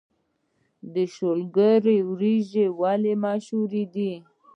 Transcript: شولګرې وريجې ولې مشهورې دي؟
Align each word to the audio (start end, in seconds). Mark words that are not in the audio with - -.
شولګرې 1.13 1.97
وريجې 2.09 2.65
ولې 2.79 3.13
مشهورې 3.23 3.83
دي؟ 3.93 4.11